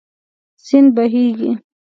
سیند 0.65 0.89
بهېږي. 0.95 1.51